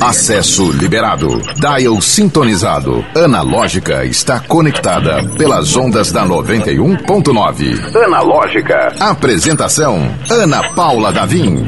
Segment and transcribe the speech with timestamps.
[0.00, 1.28] Acesso liberado.
[1.56, 3.04] Dial sintonizado.
[3.14, 7.94] Analógica está conectada pelas ondas da 91.9.
[7.94, 8.94] Analógica.
[8.98, 9.98] Apresentação:
[10.30, 11.62] Ana Paula Davim.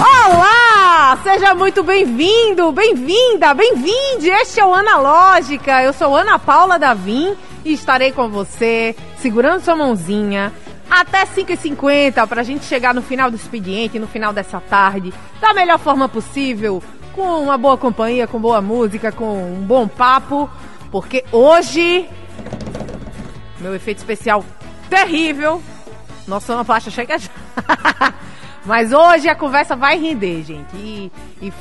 [0.00, 1.16] Olá!
[1.22, 4.30] Seja muito bem-vindo, bem-vinda, bem-vinde.
[4.30, 5.80] Este é o Analógica.
[5.80, 10.52] Eu sou Ana Paula Davim e estarei com você, segurando sua mãozinha
[10.90, 15.52] até 5h50 para a gente chegar no final do expediente, no final dessa tarde, da
[15.54, 20.48] melhor forma possível, com uma boa companhia, com boa música, com um bom papo,
[20.90, 22.08] porque hoje
[23.60, 24.44] meu efeito especial
[24.88, 25.62] terrível,
[26.26, 27.30] nossa sonoplastia chega já.
[28.64, 30.76] Mas hoje a conversa vai render, gente.
[30.76, 31.52] E, e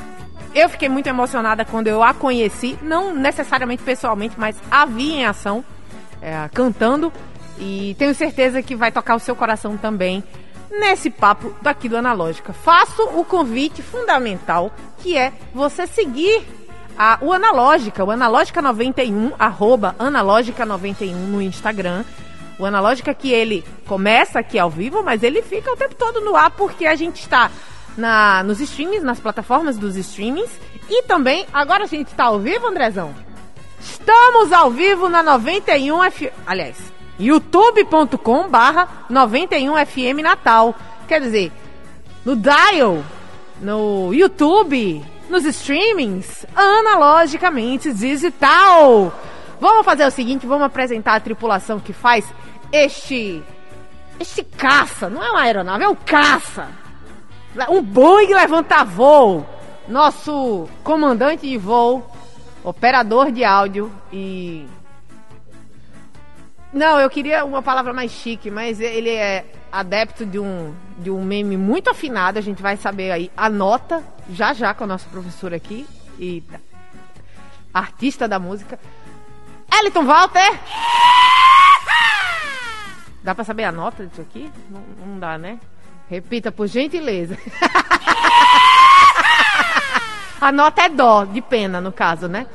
[0.53, 5.25] eu fiquei muito emocionada quando eu a conheci, não necessariamente pessoalmente, mas a vi em
[5.25, 5.64] ação,
[6.22, 7.14] é, cantando
[7.59, 10.23] e tenho certeza que vai tocar o seu coração também
[10.70, 12.53] nesse papo daqui do Analógica.
[12.53, 16.44] Faço o convite fundamental que é você seguir
[16.97, 22.03] a, o Analógica, o Analógica 91, arroba Analógica 91 no Instagram.
[22.59, 26.36] O Analógica que ele começa aqui ao vivo, mas ele fica o tempo todo no
[26.36, 27.52] ar porque a gente está
[27.95, 30.49] na, nos streamings, nas plataformas dos streamings.
[30.89, 33.14] E também, agora a gente está ao vivo, Andrezão?
[33.80, 36.31] Estamos ao vivo na 91 F.
[36.47, 36.77] Aliás,
[37.20, 40.76] youtube.com barra 91FM Natal.
[41.08, 41.52] Quer dizer,
[42.26, 43.04] no dial,
[43.62, 49.14] no YouTube, nos streamings, analogicamente digital.
[49.60, 52.26] Vamos fazer o seguinte, vamos apresentar a tripulação que faz
[52.72, 53.44] este
[54.20, 56.68] este caça, não é uma aeronave, é um caça.
[57.70, 59.45] Um Boeing levanta voo.
[59.88, 62.06] Nosso comandante de voo,
[62.64, 64.66] operador de áudio e
[66.73, 71.23] não, eu queria uma palavra mais chique, mas ele é adepto de um, de um
[71.23, 72.38] meme muito afinado.
[72.38, 75.88] A gente vai saber aí a nota já já com a nossa professora aqui
[76.20, 76.44] e
[77.73, 78.80] artista da música.
[79.73, 80.60] Eliton Walter!
[83.23, 84.52] Dá pra saber a nota disso aqui?
[84.70, 85.60] Não, não dá, né?
[86.10, 87.38] Repita, por gentileza.
[90.39, 92.45] a nota é dó, de pena, no caso, né?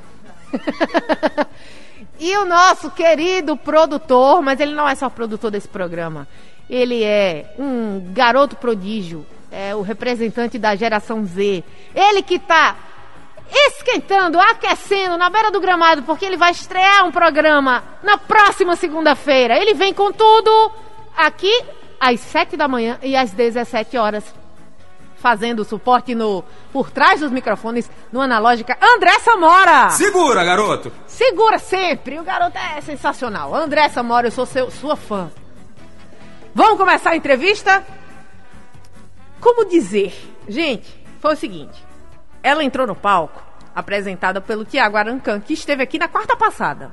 [2.25, 6.28] E o nosso querido produtor, mas ele não é só produtor desse programa.
[6.71, 11.65] Ele é um garoto prodígio, é o representante da geração Z.
[11.93, 12.77] Ele que está
[13.53, 19.59] esquentando, aquecendo na beira do gramado, porque ele vai estrear um programa na próxima segunda-feira.
[19.59, 20.71] Ele vem com tudo
[21.16, 21.65] aqui
[21.99, 24.33] às 7 da manhã e às 17 horas
[25.22, 29.91] fazendo o suporte no por trás dos microfones no Analógica, André Samora.
[29.91, 30.93] Segura, garoto.
[31.06, 32.19] Segura sempre.
[32.19, 33.55] O garoto é sensacional.
[33.55, 35.31] André Samora, eu sou seu, sua fã.
[36.53, 37.84] Vamos começar a entrevista?
[39.41, 40.12] Como dizer?
[40.49, 41.83] Gente, foi o seguinte.
[42.43, 43.41] Ela entrou no palco,
[43.72, 46.91] apresentada pelo Tiago Arancan, que esteve aqui na quarta passada.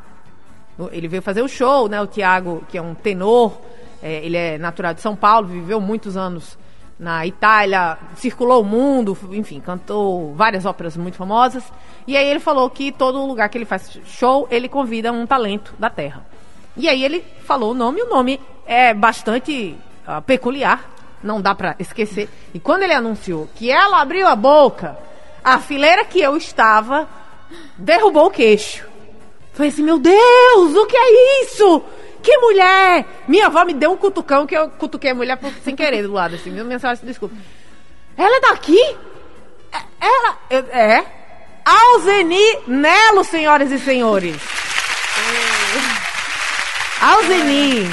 [0.91, 1.99] Ele veio fazer o show, né?
[1.99, 3.59] O Tiago, que é um tenor,
[4.03, 6.57] é, ele é natural de São Paulo, viveu muitos anos
[6.99, 11.63] na Itália, circulou o mundo, enfim, cantou várias óperas muito famosas.
[12.05, 15.73] E aí ele falou que todo lugar que ele faz show, ele convida um talento
[15.79, 16.25] da terra.
[16.75, 20.91] E aí ele falou o nome, o nome é bastante uh, peculiar,
[21.23, 22.29] não dá para esquecer.
[22.53, 24.97] E quando ele anunciou que ela abriu a boca,
[25.43, 27.07] a fileira que eu estava
[27.77, 28.85] derrubou o queixo.
[29.53, 31.83] Falei assim, meu Deus, o que é isso?
[32.21, 33.05] Que mulher!
[33.27, 36.13] Minha avó me deu um cutucão que eu cutuquei a mulher por, sem querer do
[36.13, 36.49] lado, assim?
[36.49, 37.35] Minha senhora se desculpa.
[38.17, 38.97] Ela é daqui?
[39.71, 40.37] É, ela.
[40.71, 41.05] É.
[41.65, 44.35] Alzeni Nelo, senhoras e senhores.
[47.01, 47.87] Alzeni,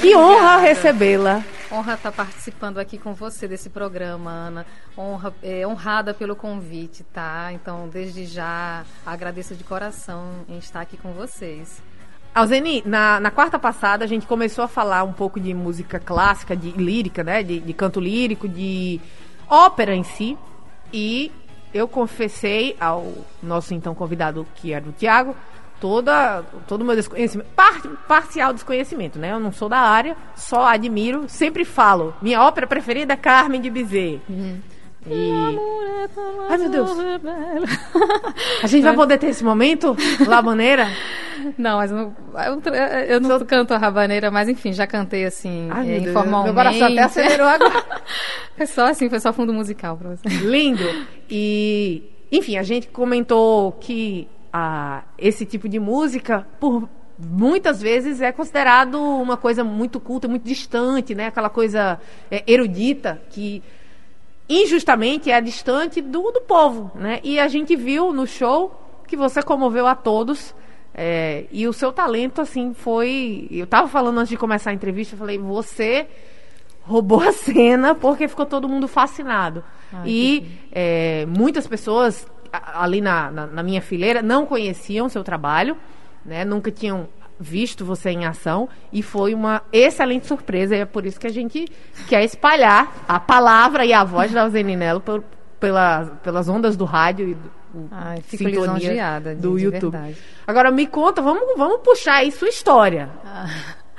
[0.00, 1.42] que honra recebê-la.
[1.70, 4.66] Honra estar participando aqui com você desse programa, Ana.
[4.96, 7.50] Honra, é, honrada pelo convite, tá?
[7.52, 11.82] Então, desde já, agradeço de coração em estar aqui com vocês.
[12.34, 16.56] Alzeni, na, na quarta passada a gente começou a falar um pouco de música clássica,
[16.56, 17.42] de lírica, né?
[17.42, 19.00] De, de canto lírico, de
[19.48, 20.38] ópera em si.
[20.92, 21.30] E
[21.74, 23.12] eu confessei ao
[23.42, 25.36] nosso então convidado, que era o Tiago,
[25.80, 29.32] toda, todo o meu desconhecimento, par, parcial desconhecimento, né?
[29.32, 32.14] Eu não sou da área, só admiro, sempre falo.
[32.22, 34.22] Minha ópera preferida é Carmen de Bizet.
[34.28, 34.60] Uhum.
[35.06, 35.32] E...
[36.48, 36.90] Ai, meu Deus.
[38.62, 39.96] A gente vai poder ter esse momento?
[40.26, 40.88] Labaneira?
[41.58, 42.14] Não, mas eu não,
[42.66, 43.46] eu, eu não Sou...
[43.46, 46.54] canto a rabaneira, mas enfim, já cantei assim, Ai, é, informalmente.
[46.54, 47.84] Meu coração até acelerou agora.
[48.56, 50.28] foi só assim, foi só fundo musical pra você.
[50.28, 50.84] Lindo.
[51.28, 56.88] E, enfim, a gente comentou que ah, esse tipo de música, por
[57.18, 61.26] muitas vezes é considerado uma coisa muito culta, muito distante, né?
[61.26, 61.98] Aquela coisa
[62.30, 63.62] é, erudita que
[64.48, 67.20] injustamente é distante do, do povo, né?
[67.22, 70.54] E a gente viu no show que você comoveu a todos.
[70.94, 73.46] É, e o seu talento, assim, foi.
[73.50, 76.06] Eu tava falando antes de começar a entrevista, eu falei, você
[76.82, 79.64] roubou a cena porque ficou todo mundo fascinado.
[79.92, 85.76] Ai, e é, muitas pessoas ali na, na, na, minha fileira não conheciam seu trabalho,
[86.24, 86.44] né?
[86.44, 90.76] Nunca tinham visto você em ação e foi uma excelente surpresa.
[90.76, 91.66] E é por isso que a gente
[92.08, 95.24] quer espalhar a palavra e a voz da Zeninello por,
[95.58, 97.50] pela, pelas ondas do rádio e do,
[97.90, 99.96] Ai, fico sintonia do YouTube.
[100.46, 103.08] Agora me conta, vamos, vamos puxar aí sua história.
[103.24, 103.46] Ah.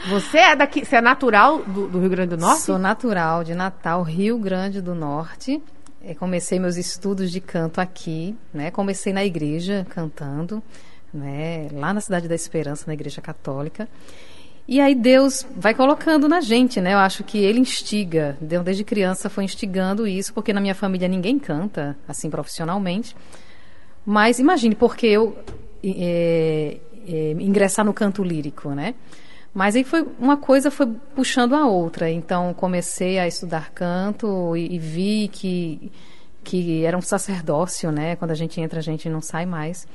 [0.09, 2.62] Você é daqui, você é natural do, do, Rio Grande do Norte?
[2.62, 5.62] Sou natural de Natal, Rio Grande do Norte.
[6.03, 8.69] Eu comecei meus estudos de canto aqui, né?
[8.69, 10.62] Comecei na igreja cantando,
[11.13, 11.68] né?
[11.71, 13.88] Lá na cidade da Esperança, na igreja católica.
[14.68, 16.94] E aí Deus vai colocando na gente, né?
[16.94, 18.38] Eu acho que Ele instiga.
[18.39, 23.15] Deus desde criança foi instigando isso, porque na minha família ninguém canta assim profissionalmente.
[24.06, 25.38] Mas imagine, porque eu
[25.83, 26.77] é,
[27.07, 28.95] é, ingressar no canto lírico, né?
[29.54, 32.10] Mas aí foi uma coisa foi puxando a outra.
[32.10, 35.92] Então comecei a estudar canto e, e vi que
[36.44, 38.15] que era um sacerdócio, né?
[38.18, 39.88] Quando a gente entra, a gente não sai mais.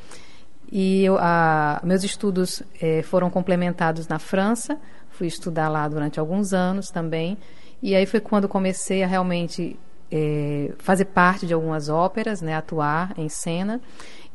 [0.71, 4.79] E eu, a, meus estudos eh, foram complementados na França.
[5.11, 7.39] Fui estudar lá durante alguns anos também.
[7.83, 9.79] E aí foi quando comecei a realmente
[10.11, 12.55] eh, fazer parte de algumas óperas, né?
[12.55, 13.81] Atuar em cena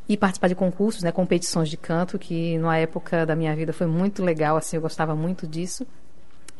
[0.07, 3.87] e participar de concursos, né, competições de canto, que na época da minha vida foi
[3.87, 5.87] muito legal, assim, eu gostava muito disso.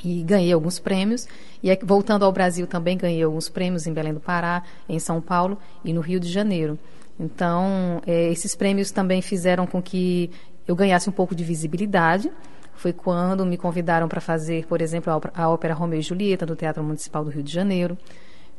[0.04, 1.28] E ganhei alguns prêmios.
[1.62, 5.58] E voltando ao Brasil também ganhei alguns prêmios em Belém do Pará, em São Paulo
[5.84, 6.80] e no Rio de Janeiro.
[7.19, 10.31] Então, é, esses prêmios também fizeram com que
[10.68, 12.31] eu ganhasse um pouco de visibilidade.
[12.75, 16.83] Foi quando me convidaram para fazer, por exemplo, a ópera Romeu e Julieta no Teatro
[16.83, 17.98] Municipal do Rio de Janeiro,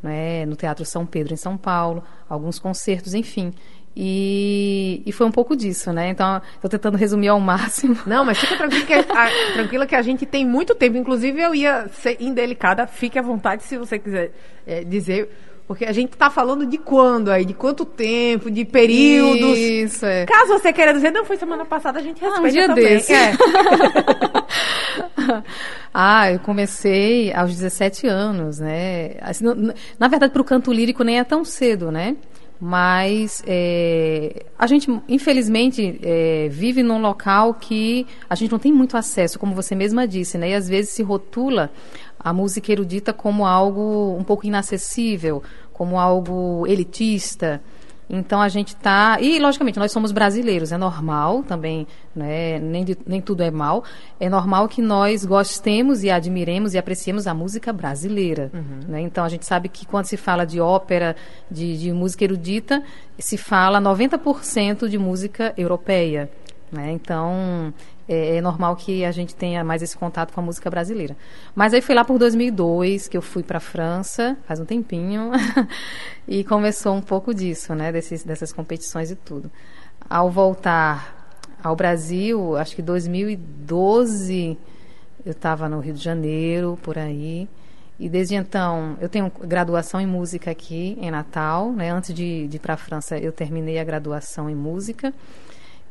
[0.03, 3.53] né, no Teatro São Pedro em São Paulo, alguns concertos, enfim.
[3.97, 6.09] E, e foi um pouco disso, né?
[6.09, 7.97] Então, estou tentando resumir ao máximo.
[8.07, 10.97] Não, mas fica tranquila que, a, tranquila que a gente tem muito tempo.
[10.97, 12.87] Inclusive, eu ia ser indelicada.
[12.89, 14.33] Fique à vontade se você quiser
[14.67, 15.31] é, dizer.
[15.67, 19.59] Porque a gente está falando de quando aí, de quanto tempo, de períodos.
[19.59, 20.27] Isso, é.
[20.27, 22.85] Caso você queira dizer, não, foi semana passada, a gente respeita ah, um dia também.
[22.85, 23.15] Desse.
[23.15, 23.33] É.
[25.95, 29.13] ah, eu comecei aos 17 anos, né?
[29.23, 29.45] Assim,
[29.99, 32.15] na verdade, para o canto lírico nem é tão cedo, né?
[32.61, 38.97] mas é, a gente, infelizmente, é, vive num local que a gente não tem muito
[38.97, 40.51] acesso, como você mesma disse, né?
[40.51, 41.71] E às vezes se rotula
[42.25, 45.43] a música erudita como algo um pouco inacessível,
[45.75, 47.61] como algo elitista.
[48.09, 49.19] Então a gente está.
[49.21, 52.59] E, logicamente, nós somos brasileiros, é normal também, né?
[52.59, 53.85] nem, de, nem tudo é mal.
[54.21, 58.51] É normal que nós gostemos e admiremos e apreciemos a música brasileira.
[58.53, 58.81] Uhum.
[58.89, 59.01] Né?
[59.01, 61.17] Então a gente sabe que quando se fala de ópera,
[61.51, 62.83] de, de música erudita,
[63.19, 66.31] se fala 90% de música europeia.
[66.75, 66.93] Né?
[66.93, 67.73] Então,
[68.09, 71.17] é, é, normal que a gente tenha mais esse contato com a música brasileira.
[71.55, 75.31] Mas aí foi lá por 2002 que eu fui para a França, faz um tempinho,
[76.27, 77.93] e começou um pouco disso, né?
[77.93, 79.51] Desses, dessas competições e tudo.
[80.11, 84.59] Ao voltar ao Brasil, acho que 2012,
[85.25, 87.49] eu estava no Rio de Janeiro, por aí.
[87.99, 91.73] E desde então, eu tenho graduação em música aqui em Natal.
[91.73, 91.91] Né?
[91.91, 95.15] Antes de, de ir para a França, eu terminei a graduação em música.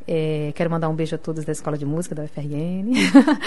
[0.08, 2.92] É, quero mandar um beijo a todos da Escola de Música da UFRN.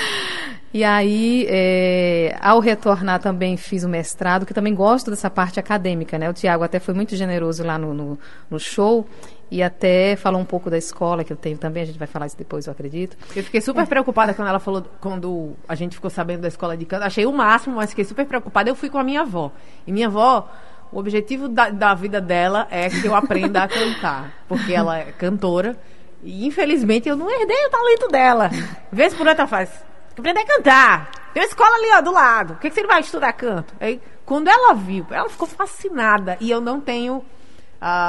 [0.72, 6.18] e aí, é, ao retornar também fiz o mestrado, que também gosto dessa parte acadêmica,
[6.18, 6.30] né?
[6.30, 8.18] O Tiago até foi muito generoso lá no, no,
[8.50, 9.06] no, show
[9.50, 12.26] e até falou um pouco da escola que eu tenho também, a gente vai falar
[12.26, 13.16] isso depois, eu acredito.
[13.36, 13.86] Eu fiquei super é.
[13.86, 17.02] preocupada quando ela falou, quando a gente ficou sabendo da escola de canto.
[17.02, 18.70] Achei o máximo, mas fiquei super preocupada.
[18.70, 19.52] Eu fui com a minha avó.
[19.86, 20.50] E minha avó
[20.92, 25.12] o objetivo da, da, vida dela é que eu aprenda a cantar, porque ela é
[25.12, 25.76] cantora.
[26.22, 28.50] E infelizmente eu não herdei o talento dela.
[28.90, 29.70] Vez por outra faz.
[30.18, 31.10] Aprender a cantar.
[31.32, 32.54] Tem uma escola ali, ó, do lado.
[32.54, 33.74] Por que, que você não vai estudar canto?
[33.78, 36.38] Aí, quando ela viu, ela ficou fascinada.
[36.40, 37.24] E eu não tenho uh,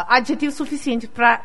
[0.07, 1.41] adjetivo suficiente para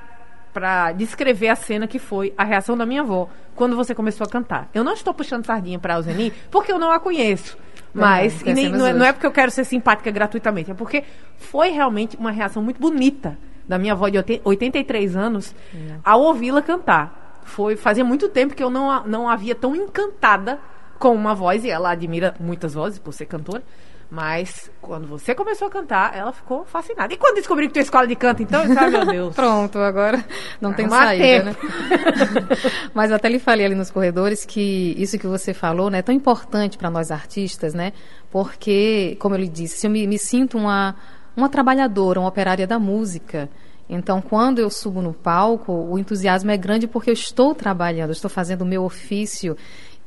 [0.53, 4.29] para descrever a cena que foi a reação da minha avó quando você começou a
[4.29, 4.69] cantar.
[4.75, 7.57] Eu não estou puxando sardinha para a Zeni porque eu não a conheço.
[7.95, 11.05] Mas nem, não, é, não, é, porque eu quero ser simpática gratuitamente, é porque
[11.37, 13.37] foi realmente uma reação muito bonita
[13.73, 15.95] da minha avó de 83 anos é.
[16.05, 17.41] ao ouvi-la cantar.
[17.43, 20.59] Foi fazia muito tempo que eu não, não havia tão encantada
[20.99, 23.63] com uma voz, e ela admira muitas vozes por ser cantora,
[24.11, 27.15] Mas quando você começou a cantar, ela ficou fascinada.
[27.15, 29.35] E quando descobriu que tu é escola de canto, então, sabe, meu Deus.
[29.35, 30.23] Pronto, agora
[30.61, 31.67] não tem saída, tempo.
[31.67, 32.57] né?
[32.93, 36.03] Mas eu até lhe falei ali nos corredores que isso que você falou, né, é
[36.03, 37.95] tão importante para nós artistas, né?
[38.31, 40.95] Porque, como eu lhe disse, eu me, me sinto uma
[41.37, 43.49] uma trabalhadora, uma operária da música.
[43.95, 48.15] Então, quando eu subo no palco, o entusiasmo é grande porque eu estou trabalhando, eu
[48.15, 49.55] estou fazendo o meu ofício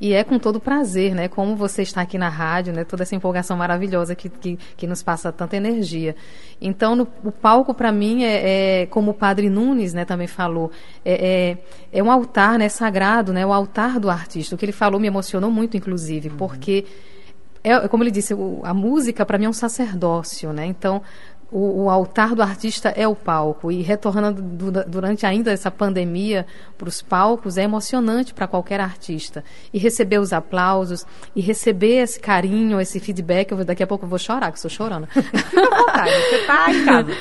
[0.02, 1.28] e é com todo prazer, né?
[1.28, 2.84] Como você está aqui na rádio, né?
[2.84, 6.16] Toda essa empolgação maravilhosa que, que, que nos passa tanta energia.
[6.60, 10.72] Então, no, o palco, para mim, é, é, como o Padre Nunes né, também falou,
[11.06, 11.54] é,
[11.94, 13.46] é, é, um altar né, sagrado, né?
[13.46, 14.56] O altar do artista.
[14.56, 16.38] O que ele falou me emocionou muito, inclusive, uhum.
[16.38, 16.86] porque...
[17.64, 20.68] É, como ele disse, a música para mim é um sacerdócio, né?
[20.68, 21.02] Então,
[21.52, 23.72] o, o, altar do artista é o palco.
[23.72, 26.46] E retornando du, durante ainda essa pandemia
[26.78, 29.44] para os palcos é emocionante para qualquer artista.
[29.74, 33.52] E receber os aplausos, e receber esse carinho, esse feedback.
[33.52, 35.08] Eu, daqui a pouco eu vou chorar, que estou chorando.
[35.14, 37.12] Fica à vontade, você está em casa.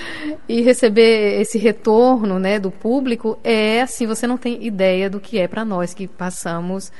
[0.48, 5.38] e receber esse retorno né, do público é assim, você não tem ideia do que
[5.38, 6.90] é para nós que passamos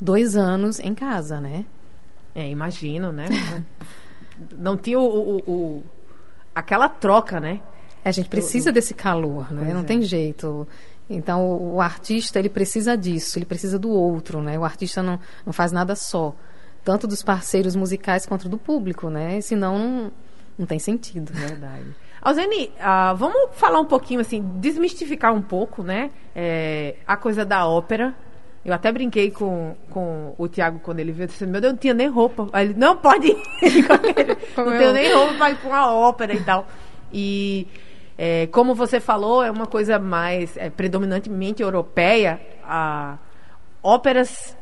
[0.00, 1.64] dois anos em casa, né?
[2.34, 3.26] É, imagino, né?
[4.58, 5.84] não tinha o, o, o
[6.54, 7.60] aquela troca, né?
[8.04, 9.62] A gente precisa desse calor, né?
[9.62, 9.84] Pois não é.
[9.84, 10.66] tem jeito.
[11.08, 14.58] Então, o, o, artista, ele precisa disso, ele precisa do outro, né?
[14.58, 16.34] O artista não, não faz nada só.
[16.84, 19.40] Tanto dos parceiros musicais quanto do público, né?
[19.40, 20.12] Senão, não,
[20.58, 21.32] não tem sentido.
[21.32, 21.94] Verdade.
[22.20, 26.10] Alzene, uh, vamos falar um pouquinho, assim, desmistificar um pouco, né?
[26.34, 28.14] É, a coisa da ópera,
[28.64, 31.28] eu até brinquei com, com o Tiago quando ele veio.
[31.28, 32.48] Disse, meu Deus, não tinha nem roupa.
[32.52, 33.42] Aí ele, não pode ir.
[34.56, 36.66] não tenho nem roupa para ir para uma ópera e tal.
[37.12, 37.66] E
[38.16, 42.40] é, como você falou, é uma coisa mais é, predominantemente europeia.
[42.64, 43.18] A,
[43.82, 44.56] óperas.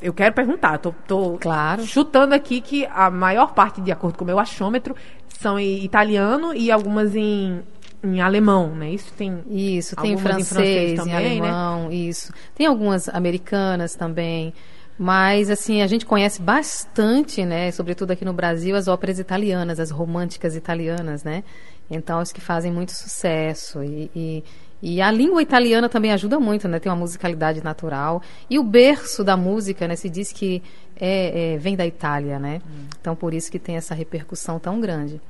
[0.00, 1.82] Eu quero perguntar, tô, tô claro.
[1.84, 4.94] chutando aqui que a maior parte, de acordo com o meu achômetro,
[5.26, 7.62] são em italiano e algumas em
[8.02, 8.90] em alemão, né?
[8.90, 11.48] Isso tem isso tem francês, em francês também, em né?
[11.48, 11.94] alemão, né?
[11.94, 12.32] isso.
[12.54, 14.54] Tem algumas americanas também,
[14.98, 17.70] mas assim a gente conhece bastante, né?
[17.70, 21.44] Sobretudo aqui no Brasil as óperas italianas, as românticas italianas, né?
[21.90, 24.44] Então as que fazem muito sucesso e, e,
[24.82, 26.78] e a língua italiana também ajuda muito, né?
[26.78, 29.96] Tem uma musicalidade natural e o berço da música, né?
[29.96, 30.62] Se diz que
[30.96, 32.62] é, é vem da Itália, né?
[32.66, 32.86] Hum.
[32.98, 35.20] Então por isso que tem essa repercussão tão grande.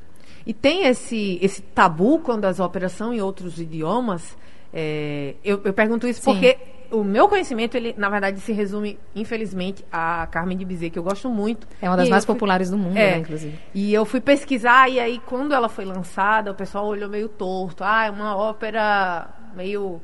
[0.46, 4.36] E tem esse, esse tabu quando as óperas são em outros idiomas.
[4.72, 6.32] É, eu, eu, pergunto isso Sim.
[6.32, 6.56] porque
[6.90, 11.02] o meu conhecimento, ele, na verdade, se resume, infelizmente, a Carmen de Bizet, que eu
[11.02, 11.66] gosto muito.
[11.80, 13.58] É uma das mais fui, populares do mundo, é, né, inclusive.
[13.74, 17.84] E eu fui pesquisar, e aí, quando ela foi lançada, o pessoal olhou meio torto.
[17.84, 20.00] Ah, é uma ópera meio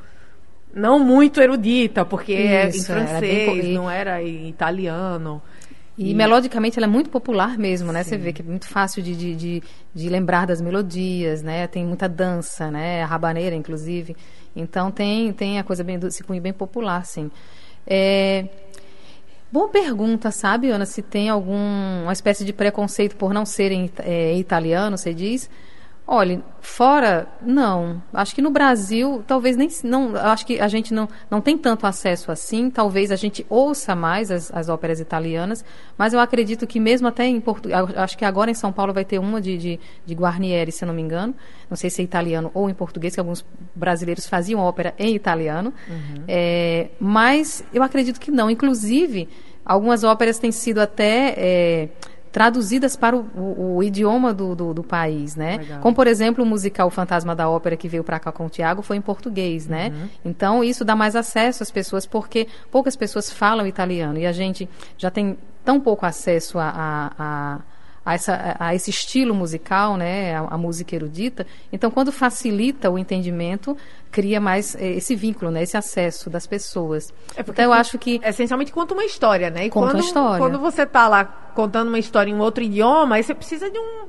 [0.74, 5.42] não muito erudita, porque é Isso, é em francês, era não era em italiano.
[5.98, 8.02] E, e, melodicamente ela é muito popular mesmo, né?
[8.02, 8.10] Sim.
[8.10, 9.62] Você vê que é muito fácil de, de, de,
[9.94, 11.66] de, lembrar das melodias, né?
[11.66, 13.02] Tem muita dança, né?
[13.02, 14.14] A rabaneira, inclusive.
[14.54, 17.30] Então tem, tem a coisa bem do se cunho bem popular, sim.
[17.86, 18.46] É...
[19.50, 24.98] Boa pergunta, sabe, Ana, se tem alguma espécie de preconceito por não serem é, italiano,
[24.98, 25.48] você diz?
[26.08, 28.00] Olha, fora, não.
[28.12, 29.68] Acho que no Brasil, talvez nem.
[29.82, 32.70] Não, acho que a gente não, não tem tanto acesso assim.
[32.70, 35.64] Talvez a gente ouça mais as, as óperas italianas,
[35.98, 37.88] mas eu acredito que mesmo até em Portugal.
[37.96, 40.86] Acho que agora em São Paulo vai ter uma de, de, de Guarnieri, se eu
[40.86, 41.34] não me engano.
[41.68, 43.44] Não sei se é italiano ou em português, que alguns
[43.75, 45.75] brasileiros faziam ópera em italiano.
[45.88, 46.22] Uhum.
[46.28, 48.48] É, mas eu acredito que não.
[48.48, 49.28] Inclusive,
[49.64, 51.34] algumas óperas têm sido até.
[51.36, 51.88] É,
[52.36, 55.56] traduzidas para o, o, o idioma do, do, do, país, né?
[55.56, 55.80] Legal.
[55.80, 58.82] Como, por exemplo, o musical Fantasma da Ópera, que veio para cá com o Tiago,
[58.82, 59.88] foi em português, né?
[59.88, 60.08] Uhum.
[60.22, 64.18] Então, isso dá mais acesso às pessoas, porque poucas pessoas falam italiano.
[64.18, 67.58] E a gente já tem tão pouco acesso a, a, a
[68.06, 71.44] a, essa, a esse estilo musical, né, a, a, música erudita.
[71.72, 73.76] Então, quando facilita o entendimento,
[74.12, 77.12] cria mais eh, esse vínculo, né, esse acesso das pessoas.
[77.36, 79.66] É então, eu acho que essencialmente conta uma história, né?
[79.66, 80.38] E conta quando, uma história.
[80.38, 83.78] Quando você está lá contando uma história em um outro idioma, aí você precisa de
[83.78, 84.06] um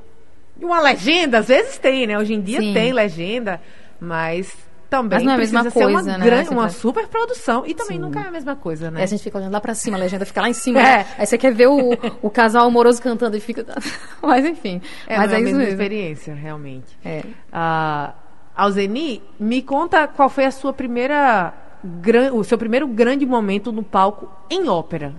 [0.56, 1.38] de uma legenda.
[1.38, 2.16] Às vezes tem, né?
[2.16, 2.72] Hoje em dia Sim.
[2.72, 3.60] tem legenda,
[4.00, 4.56] mas
[4.88, 6.24] também Mas não é a mesma coisa, uma né?
[6.24, 8.02] Grande, uma super produção e também Sim.
[8.02, 9.00] nunca é a mesma coisa, né?
[9.00, 10.80] É, a gente fica olhando lá pra cima, a legenda fica lá em cima.
[10.80, 11.06] É.
[11.18, 11.90] Aí você quer ver o,
[12.22, 13.66] o casal amoroso cantando e fica.
[14.22, 14.80] Mas enfim.
[15.06, 16.98] É, mas é, é a mesma experiência, realmente.
[17.04, 17.22] É.
[17.52, 18.12] Uh,
[18.56, 21.52] Alzeni, me conta qual foi a sua primeira.
[21.84, 22.32] Gran...
[22.32, 25.14] O seu primeiro grande momento no palco em ópera.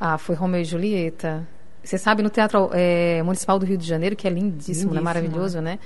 [0.00, 1.46] Ah, foi Romeu e Julieta.
[1.82, 4.64] Você sabe, no Teatro é, Municipal do Rio de Janeiro, que é lindíssimo, né?
[4.64, 4.94] lindíssimo.
[4.94, 5.00] Né?
[5.00, 5.78] maravilhoso, né?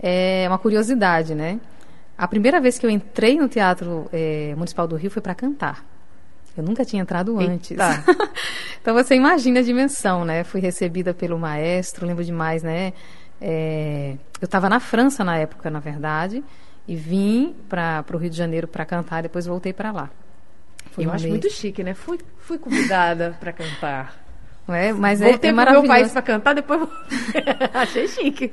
[0.00, 1.58] É uma curiosidade, né?
[2.16, 5.84] A primeira vez que eu entrei no Teatro é, Municipal do Rio foi para cantar.
[6.56, 7.76] Eu nunca tinha entrado antes.
[8.80, 10.44] então você imagina a dimensão, né?
[10.44, 12.92] Fui recebida pelo maestro, lembro demais, né?
[13.40, 16.44] É, eu estava na França na época, na verdade,
[16.86, 20.10] e vim para o Rio de Janeiro para cantar, e depois voltei para lá.
[20.90, 21.32] Foi eu acho mês.
[21.32, 21.94] muito chique, né?
[21.94, 24.22] Fui, fui convidada para cantar.
[24.68, 25.88] É, mas é, Voltei é, é maravilhoso.
[25.88, 26.88] meu país para cantar, depois
[27.74, 28.52] achei chique.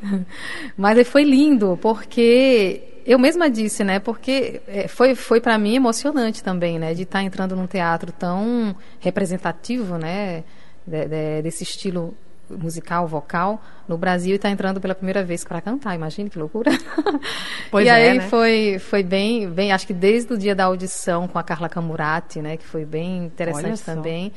[0.75, 3.99] Mas foi lindo, porque eu mesma disse, né?
[3.99, 6.93] Porque é, foi, foi para mim emocionante também, né?
[6.93, 10.43] De estar tá entrando num teatro tão representativo, né?
[10.85, 12.15] De, de, desse estilo
[12.49, 15.93] musical, vocal, no Brasil e está entrando pela primeira vez para cantar.
[15.95, 16.71] Imagine que loucura.
[17.69, 18.27] Pois e é, aí né?
[18.27, 22.41] foi, foi bem, bem, acho que desde o dia da audição com a Carla Camurati,
[22.41, 22.57] né?
[22.57, 24.31] Que foi bem interessante também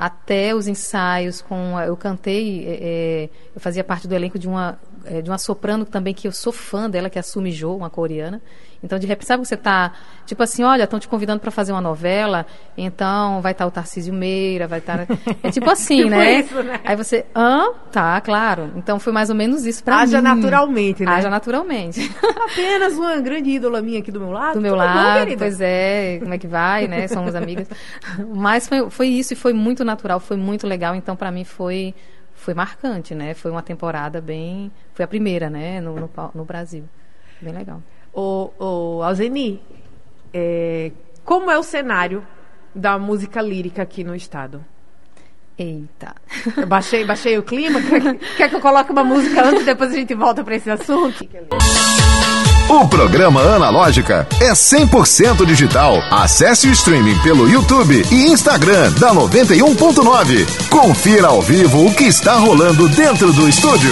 [0.00, 5.22] até os ensaios com eu cantei é, eu fazia parte do elenco de uma é,
[5.22, 7.88] de uma soprano também que eu sou fã dela que é a Sumi Jo uma
[7.88, 8.40] coreana.
[8.82, 9.92] Então de repente sabe que você tá
[10.26, 13.70] tipo assim olha estão te convidando para fazer uma novela então vai estar tá o
[13.70, 15.18] Tarcísio Meira vai estar tá...
[15.42, 16.40] é tipo assim tipo né?
[16.40, 16.80] Isso, né?
[16.84, 18.72] aí você ah tá claro.
[18.76, 20.02] Então foi mais ou menos isso para mim.
[20.02, 21.12] haja naturalmente né?
[21.12, 22.00] Haja naturalmente.
[22.50, 24.54] Apenas uma grande ídola minha aqui do meu lado?
[24.54, 27.08] Do meu lado bom, pois é como é que vai né?
[27.08, 27.68] Somos amigas.
[28.34, 30.94] Mas foi, foi isso e foi muito natural, foi muito legal.
[30.94, 31.94] Então, para mim, foi
[32.40, 33.34] foi marcante, né?
[33.34, 34.72] Foi uma temporada bem.
[34.94, 35.80] Foi a primeira, né?
[35.80, 36.84] No, no, no Brasil.
[37.40, 37.82] Bem legal.
[38.12, 39.62] O, o Alzeni,
[40.32, 40.90] é,
[41.22, 42.26] como é o cenário
[42.74, 44.64] da música lírica aqui no estado?
[45.58, 46.14] Eita.
[46.56, 47.78] Eu baixei, baixei o clima.
[47.82, 50.70] Quer, quer que eu coloque uma música antes e depois a gente volta para esse
[50.70, 51.22] assunto?
[52.72, 55.96] O programa Analógica é 100% digital.
[56.08, 60.68] Acesse o streaming pelo YouTube e Instagram da 91.9.
[60.70, 63.90] Confira ao vivo o que está rolando dentro do estúdio.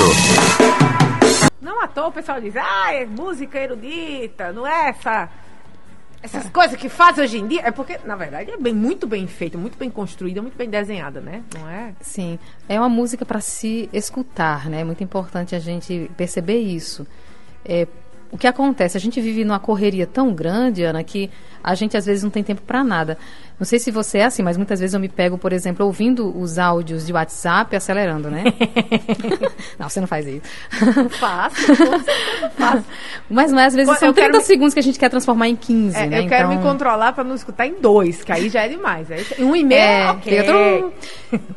[1.61, 5.29] Não à toa o pessoal diz, ah, é música erudita, não é essa
[6.23, 6.49] essas é.
[6.49, 9.59] coisas que faz hoje em dia é porque, na verdade, é bem, muito bem feita,
[9.59, 11.43] muito bem construída, muito bem desenhada, né?
[11.53, 11.95] Não é?
[12.01, 12.39] Sim.
[12.69, 14.83] É uma música para se escutar, né?
[14.83, 17.05] É muito importante a gente perceber isso.
[17.65, 17.89] É,
[18.31, 18.97] o que acontece?
[18.97, 21.31] A gente vive numa correria tão grande, Ana, que
[21.63, 23.19] a gente às vezes não tem tempo para nada.
[23.59, 26.37] Não sei se você é assim, mas muitas vezes eu me pego, por exemplo, ouvindo
[26.39, 28.45] os áudios de WhatsApp acelerando, né?
[29.77, 30.43] não, você não faz isso.
[31.19, 31.75] Faço,
[32.57, 32.85] faço.
[33.29, 34.45] Mas, mas às vezes eu são 30 me...
[34.45, 36.21] segundos que a gente quer transformar em 15, é, né?
[36.21, 36.57] Eu quero então...
[36.57, 39.09] me controlar para não escutar em dois, que aí já é demais.
[39.41, 40.39] Um e meio, é, ok.
[40.41, 40.93] Outro...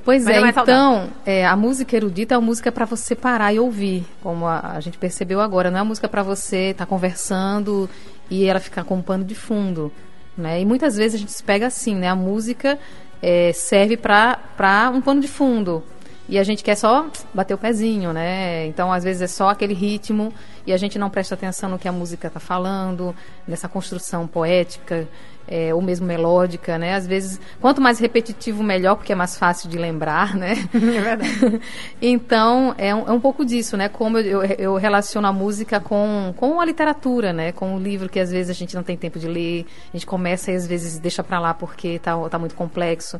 [0.04, 3.60] Pois é, é então, é, a música erudita é uma música para você parar e
[3.60, 5.69] ouvir, como a, a gente percebeu agora.
[5.69, 7.88] Não é uma música para você estar tá conversando
[8.28, 9.91] e ela ficar com um pano de fundo.
[10.38, 10.62] Né?
[10.62, 12.10] E muitas vezes a gente se pega assim, né?
[12.10, 12.80] A música
[13.22, 15.84] é, serve para um pano de fundo.
[16.32, 18.65] E a gente quer só bater o pezinho, né?
[18.65, 20.34] Então, às vezes, é só aquele ritmo
[20.65, 23.13] e a gente não presta atenção no que a música está falando,
[23.46, 25.10] nessa construção poética
[25.46, 26.96] é, ou mesmo melódica, né?
[26.96, 30.54] Às vezes, quanto mais repetitivo, melhor, porque é mais fácil de lembrar, né?
[30.74, 31.62] É verdade.
[32.02, 33.89] então, é um, é um pouco disso, né?
[33.89, 37.52] Como eu, eu, eu, relaciono a música com, com a literatura, né?
[37.52, 40.06] Com o livro que às vezes a gente não tem tempo de ler, a gente
[40.06, 43.20] começa e às vezes deixa para lá porque está tá muito complexo.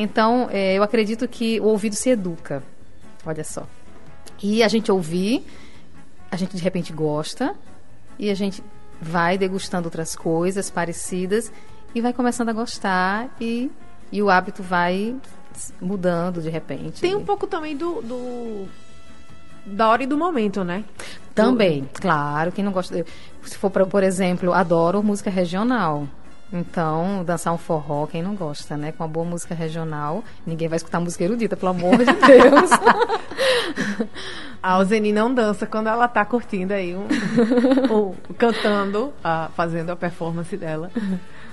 [0.00, 2.62] Então, é, eu acredito que o ouvido se educa,
[3.26, 3.66] olha só.
[4.40, 5.44] E a gente ouvir,
[6.30, 7.52] a gente de repente gosta,
[8.16, 8.62] e a gente
[9.02, 11.50] vai degustando outras coisas parecidas
[11.92, 13.72] e vai começando a gostar e,
[14.12, 15.16] e o hábito vai
[15.80, 17.00] mudando de repente.
[17.00, 18.68] Tem um pouco também do, do
[19.66, 20.84] da hora e do momento, né?
[21.34, 22.00] Também, do...
[22.00, 22.52] claro.
[22.52, 23.04] Quem não gosta.
[23.42, 26.06] Se for, pra, por exemplo, adoro música regional.
[26.52, 28.92] Então, dançar um forró, quem não gosta, né?
[28.92, 32.70] Com uma boa música regional, ninguém vai escutar música erudita, pelo amor de Deus.
[34.62, 37.06] a Alzeni não dança quando ela tá curtindo aí, um,
[37.92, 40.90] um cantando, uh, fazendo a performance dela.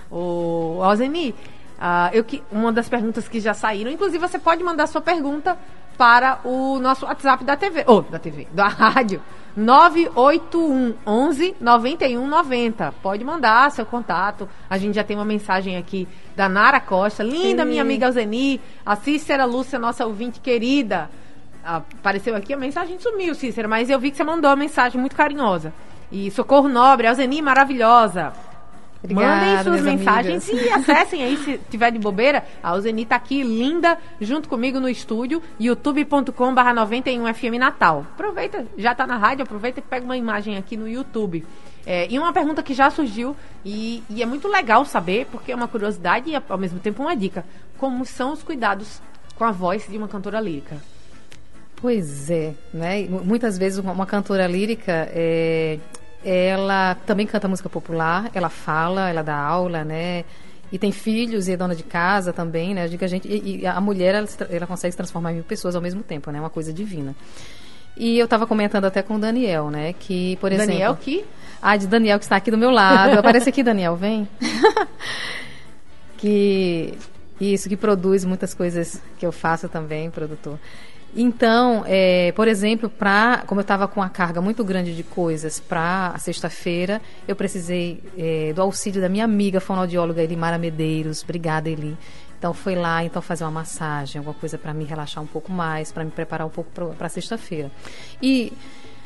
[0.09, 1.31] O Alzeni,
[1.77, 5.57] uh, eu que, uma das perguntas que já saíram, inclusive você pode mandar sua pergunta
[5.95, 9.21] para o nosso WhatsApp da TV, ou da TV, da rádio,
[9.55, 12.93] 981 11 91 90.
[13.01, 14.47] Pode mandar seu contato.
[14.69, 17.23] A gente já tem uma mensagem aqui da Nara Costa.
[17.23, 17.69] Linda, Sim.
[17.69, 18.59] minha amiga Alzeni.
[18.85, 21.09] A Cícera Lúcia, nossa ouvinte querida.
[21.63, 25.15] Apareceu aqui, a mensagem sumiu, Cícera, mas eu vi que você mandou uma mensagem muito
[25.15, 25.73] carinhosa.
[26.11, 28.33] E Socorro Nobre, Alzeni maravilhosa.
[29.05, 30.67] Obrigada, Mandem suas mensagens amigas.
[30.67, 32.43] e acessem aí se tiver de bobeira.
[32.61, 38.05] A Alzeni tá aqui, linda, junto comigo no estúdio, youtube.com barra 91FM Natal.
[38.13, 41.45] Aproveita, já tá na rádio, aproveita e pega uma imagem aqui no YouTube.
[41.85, 45.55] É, e uma pergunta que já surgiu, e, e, é muito legal saber, porque é
[45.55, 47.45] uma curiosidade e ao mesmo tempo uma dica.
[47.77, 48.99] Como são os cuidados
[49.35, 50.77] com a voz de uma cantora lírica?
[51.75, 53.05] Pois é, né?
[53.07, 55.77] Muitas vezes uma cantora lírica é,
[56.25, 60.25] ela também canta música popular, ela fala, ela dá aula, né?
[60.71, 62.85] e tem filhos e é dona de casa também, né?
[62.85, 65.35] Eu digo que a gente e, e a mulher ela, ela, consegue se transformar em
[65.35, 66.39] mil pessoas ao mesmo tempo, né?
[66.39, 67.15] Uma coisa divina.
[67.95, 69.93] E eu estava comentando até com o Daniel, né?
[69.93, 70.71] Que por exemplo.
[70.71, 71.23] Daniel que?
[71.61, 73.17] Ah, de Daniel que está aqui do meu lado.
[73.17, 74.27] Aparece aqui, Daniel, vem.
[76.17, 76.93] que
[77.39, 80.59] isso que produz muitas coisas que eu faço também, produtor.
[81.13, 85.59] Então, é, por exemplo, pra, como eu estava com uma carga muito grande de coisas
[85.59, 91.23] para a sexta-feira, eu precisei é, do auxílio da minha amiga fonoaudióloga Elimara Medeiros.
[91.23, 91.97] Obrigada, Eli.
[92.37, 95.91] Então, foi lá então fazer uma massagem, alguma coisa para me relaxar um pouco mais,
[95.91, 97.71] para me preparar um pouco para sexta-feira.
[98.21, 98.51] E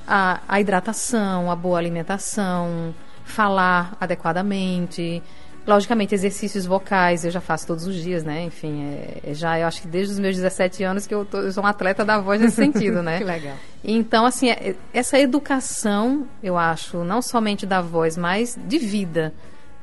[0.07, 5.21] a, a hidratação, a boa alimentação, falar adequadamente,
[5.69, 8.41] Logicamente, exercícios vocais eu já faço todos os dias, né?
[8.41, 11.37] Enfim, é, é já eu acho que desde os meus 17 anos que eu, tô,
[11.37, 13.19] eu sou um atleta da voz nesse sentido, né?
[13.21, 13.55] que legal.
[13.83, 19.31] Então, assim, é, essa educação, eu acho, não somente da voz, mas de vida,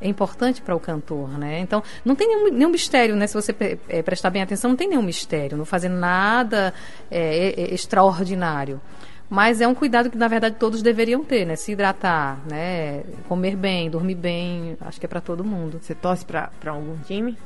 [0.01, 1.61] é importante para o cantor, né?
[1.61, 3.29] Então, não tem nenhum, nenhum mistério, né?
[3.29, 3.55] Se você
[3.88, 6.75] é, prestar bem atenção, não tem nenhum mistério, não fazer nada
[7.09, 8.81] é, extraordinário.
[9.28, 11.56] Mas é um cuidado que, na verdade, todos deveriam ter, né?
[11.56, 13.02] Se hidratar, né?
[13.28, 14.76] Comer bem, dormir bem.
[14.80, 15.78] Acho que é para todo mundo.
[15.82, 17.36] Você torce para algum time?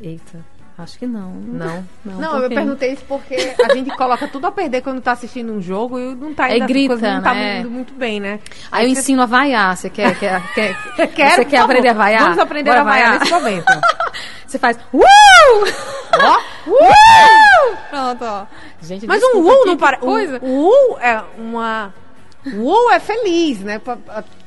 [0.00, 0.38] Eita.
[0.76, 1.32] Acho que não.
[1.32, 2.18] Não, não.
[2.18, 5.60] Não, eu perguntei isso porque a gente coloca tudo a perder quando está assistindo um
[5.60, 7.60] jogo e não está indo, é grita, não está né?
[7.60, 8.40] indo muito bem, né?
[8.70, 9.00] Aí, Aí eu você...
[9.00, 9.76] ensino a vaiar.
[9.76, 10.76] Você quer, quer, quer,
[11.14, 12.22] Quero, você quer aprender a vaiar?
[12.22, 13.72] Vamos aprender Bora a vaiar, vaiar nesse momento.
[14.46, 15.00] você faz uh!
[16.20, 16.70] Ó!
[16.70, 17.51] Uh!
[17.90, 18.46] Pronto, ó.
[18.80, 19.98] Gente, Mas um uh não para.
[19.98, 20.38] Coisa.
[20.42, 21.94] O uh é uma.
[22.56, 23.80] O é feliz, né?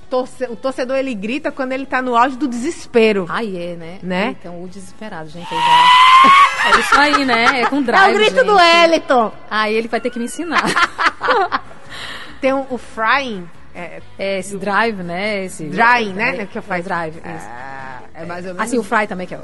[0.09, 3.25] Torce, o torcedor ele grita quando ele tá no auge do desespero.
[3.27, 3.99] Aí é, né?
[4.03, 4.35] né?
[4.39, 5.49] Então, o desesperado, gente.
[5.49, 5.57] Já...
[6.69, 7.61] é isso aí, né?
[7.61, 8.11] É com drive.
[8.11, 8.45] É o grito gente.
[8.45, 9.31] do Eliton.
[9.49, 10.63] Aí ele vai ter que me ensinar.
[12.39, 13.49] Tem um, o frying.
[13.73, 15.45] É, é esse drive, né?
[15.45, 16.43] Esse, drying, né?
[16.43, 16.81] É, que eu faço.
[16.81, 17.17] É drive.
[17.25, 18.67] É, é mais ou menos.
[18.67, 19.39] Assim, o fry também, que é.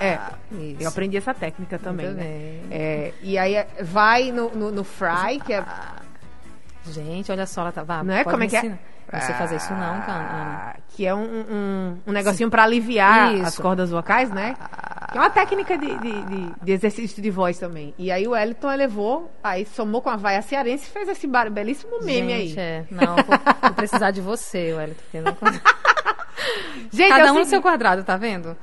[0.00, 0.18] É,
[0.52, 0.76] isso.
[0.80, 2.10] eu aprendi essa técnica também.
[2.10, 2.24] Né?
[2.70, 5.64] É, e aí é, vai no, no, no fry, que é.
[6.86, 7.82] Gente, olha só, ela tá.
[7.82, 8.24] Vá, não é?
[8.24, 8.78] Como é que é?
[9.12, 10.04] Você fazer isso não, Ana.
[10.08, 13.46] Ah, que é um, um, um negocinho para aliviar isso.
[13.46, 14.56] as cordas vocais, né?
[15.12, 17.94] Que é uma técnica de, de, de, exercício de voz também.
[17.98, 22.02] E aí o Wellington elevou, aí somou com a vaia cearense e fez esse belíssimo
[22.02, 22.66] meme Gente, aí.
[22.66, 22.84] É.
[22.90, 25.02] Não, vou, vou precisar de você, Wellington.
[25.22, 25.36] Não...
[26.90, 28.56] Gente, Cada é um no seu quadrado, tá vendo?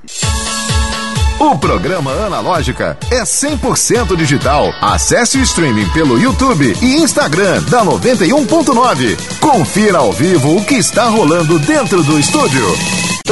[1.38, 4.72] O programa Analógica é 100% digital.
[4.80, 9.38] Acesse o streaming pelo YouTube e Instagram da 91.9.
[9.40, 12.64] Confira ao vivo o que está rolando dentro do estúdio.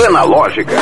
[0.07, 0.75] Analógica.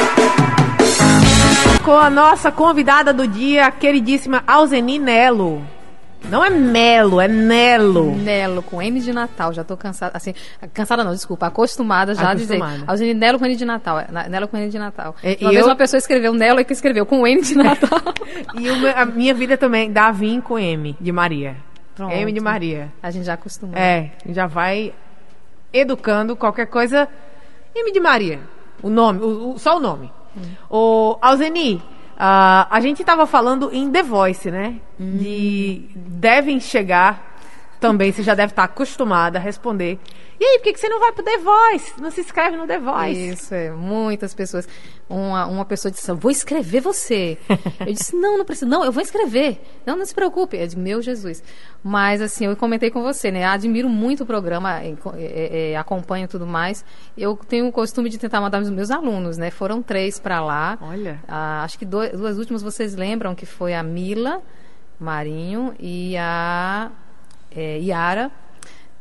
[1.85, 5.63] Com a nossa convidada do dia, queridíssima Alzeni Nelo.
[6.25, 8.15] Não é Melo, é Nelo.
[8.15, 9.53] Nelo, com M de Natal.
[9.53, 10.17] Já tô cansada.
[10.17, 10.35] Assim,
[10.75, 11.47] cansada não, desculpa.
[11.47, 12.65] Acostumada já acostumada.
[12.65, 12.85] a dizer.
[12.91, 14.01] Alzine Nelo com N de Natal.
[14.01, 15.15] É, Nelo com N de Natal.
[15.23, 15.69] É, uma vez eu...
[15.69, 18.01] uma pessoa escreveu Nelo e que escreveu com N de Natal.
[18.59, 21.57] e a minha vida também, Davim com M de Maria.
[21.95, 22.13] Pronto.
[22.13, 22.93] M de Maria.
[23.03, 23.77] A gente já acostumou.
[23.77, 24.93] É, já vai
[25.73, 27.09] educando qualquer coisa.
[27.75, 28.41] M de Maria.
[28.83, 30.11] O nome, o, o, só o nome.
[30.37, 30.43] Hum.
[30.71, 31.83] O Alzeni,
[32.19, 34.81] Uh, a gente estava falando em The Voice, né?
[34.99, 35.19] Hum.
[35.19, 37.38] De devem chegar
[37.81, 39.99] também, você já deve estar acostumada a responder.
[40.41, 42.01] E aí, por que, que você não vai pro The Voice?
[42.01, 43.29] Não se inscreve no The Voice?
[43.29, 43.71] Isso, é.
[43.73, 44.69] Muitas pessoas.
[45.09, 47.37] Uma, uma pessoa disse, vou escrever você.
[47.81, 48.67] eu disse, não, não precisa.
[48.67, 49.61] Não, eu vou escrever.
[49.85, 50.57] Não, não se preocupe.
[50.57, 51.43] Eu disse, meu Jesus.
[51.83, 53.45] Mas, assim, eu comentei com você, né?
[53.47, 56.85] Admiro muito o programa, é, é, é, acompanho tudo mais.
[57.17, 59.51] Eu tenho o costume de tentar mandar os meus alunos, né?
[59.51, 60.79] Foram três para lá.
[60.81, 61.21] Olha.
[61.27, 64.41] Ah, acho que dois, duas últimas vocês lembram, que foi a Mila
[65.01, 66.91] Marinho e a
[67.55, 68.31] é, Yara.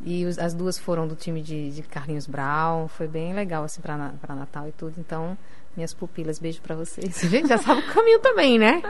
[0.01, 2.87] E os, as duas foram do time de, de, Carlinhos Brown.
[2.87, 4.93] Foi bem legal, assim, para Natal e tudo.
[4.97, 5.35] Então,
[5.75, 7.19] minhas pupilas, beijo para vocês.
[7.29, 8.81] Gente, já sabe o caminho também, né?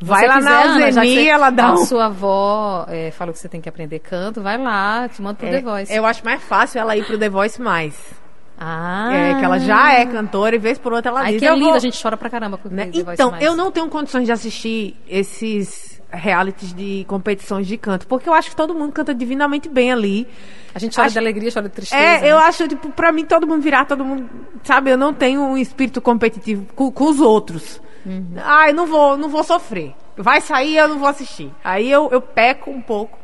[0.00, 1.82] Vai lá quiser, na Alzeni, ela dá um...
[1.82, 5.36] A sua avó é, falou que você tem que aprender canto, vai lá, te manda
[5.36, 5.92] pro é, The Voice.
[5.92, 8.14] Eu acho mais fácil ela ir pro The Voice mais.
[8.58, 9.10] Ah.
[9.12, 11.40] É, que ela já é cantora e vez por outra ela Ai, diz.
[11.40, 11.74] que é lindo, vou...
[11.74, 12.90] a gente chora pra caramba com né?
[12.92, 18.32] Então, eu não tenho condições de assistir esses realities de competições de canto, porque eu
[18.32, 20.26] acho que todo mundo canta divinamente bem ali.
[20.74, 21.14] A gente chora acho...
[21.14, 22.00] de alegria, chora de tristeza.
[22.00, 22.32] É, né?
[22.32, 24.28] eu acho, tipo, pra mim todo mundo virar, todo mundo,
[24.62, 27.80] sabe, eu não tenho um espírito competitivo com, com os outros.
[28.04, 28.34] Uhum.
[28.36, 29.94] Ai, não vou, não vou sofrer.
[30.16, 31.52] Vai sair, eu não vou assistir.
[31.62, 33.18] Aí eu, eu peco um pouco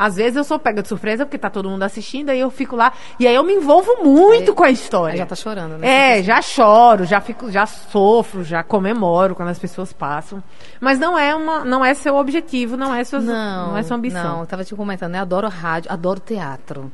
[0.00, 2.74] às vezes eu sou pega de surpresa porque tá todo mundo assistindo, aí eu fico
[2.74, 2.90] lá.
[3.18, 5.14] E aí eu me envolvo muito aí, com a história.
[5.14, 6.18] já tá chorando, né?
[6.18, 10.42] É, já choro, já fico, já sofro, já comemoro quando as pessoas passam.
[10.80, 13.98] Mas não é uma, não é seu objetivo, não é sua, não, não é sua
[13.98, 14.24] ambição.
[14.36, 15.20] Não, eu tava te comentando, né?
[15.20, 16.90] Adoro rádio, adoro teatro.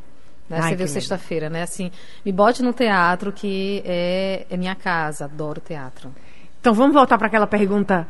[0.51, 0.59] Né?
[0.61, 1.63] Ai, Você viu sexta-feira, né?
[1.63, 1.93] Assim,
[2.25, 6.13] me bote no teatro que é, é minha casa, adoro teatro.
[6.61, 8.05] Então vamos voltar para aquela pergunta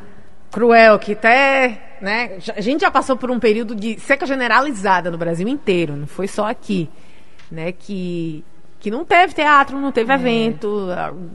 [0.51, 5.19] cruel que até, né, a gente já passou por um período de seca generalizada no
[5.19, 6.89] Brasil inteiro, não foi só aqui,
[7.51, 8.45] né, que
[8.79, 10.15] que não teve teatro, não teve é.
[10.15, 10.87] evento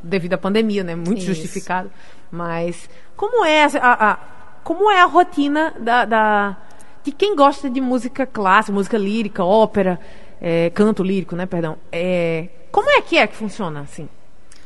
[0.03, 1.27] devido à pandemia, né, muito Isso.
[1.27, 1.91] justificado.
[2.31, 4.17] Mas como é a, a,
[4.63, 6.57] como é a rotina da, da,
[7.03, 9.99] de quem gosta de música clássica, música lírica, ópera,
[10.39, 11.77] é, canto lírico, né, perdão.
[11.91, 14.07] É, como é que é que funciona assim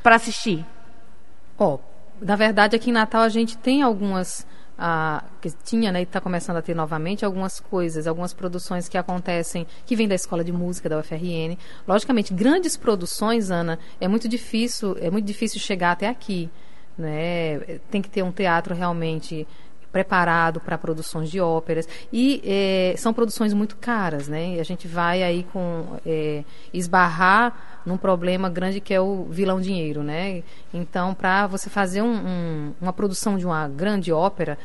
[0.04, 0.64] para assistir?
[1.58, 1.80] Ó, oh,
[2.22, 4.46] na verdade aqui em Natal a gente tem algumas
[4.78, 8.98] a, que tinha, né, e está começando a ter novamente algumas coisas, algumas produções que
[8.98, 11.58] acontecem, que vêm da Escola de Música da UFRN.
[11.88, 16.50] Logicamente, grandes produções, Ana, é muito difícil, é muito difícil chegar até aqui,
[16.98, 17.60] né?
[17.90, 19.48] Tem que ter um teatro realmente
[19.96, 24.56] preparado para produções de óperas e é, são produções muito caras, né?
[24.56, 29.62] E a gente vai aí com é, esbarrar num problema grande que é o vilão
[29.62, 30.44] dinheiro, né?
[30.74, 34.58] Então, para você fazer um, um, uma produção de uma grande ópera,